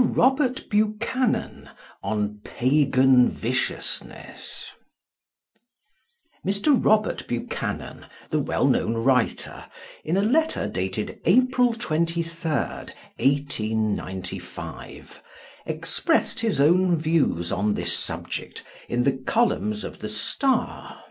ROBERT 0.00 0.70
BUCHANAN 0.70 1.70
ON 2.04 2.40
PAGAN 2.44 3.28
VICIOUSNESS. 3.30 4.76
Mr. 6.46 6.84
Robert 6.84 7.26
Buchanan, 7.26 8.06
the 8.30 8.38
well 8.38 8.64
known 8.68 8.94
writer, 8.94 9.66
in 10.04 10.16
a 10.16 10.22
letter 10.22 10.68
dated 10.68 11.20
April 11.24 11.74
23rd, 11.74 12.92
1895, 13.18 15.20
expressed 15.66 16.38
his 16.38 16.60
own 16.60 16.96
views 16.96 17.50
on 17.50 17.74
this 17.74 17.92
subject 17.92 18.62
in 18.88 19.02
the 19.02 19.18
columns 19.26 19.82
of 19.82 19.98
The 19.98 20.08
Star. 20.08 21.02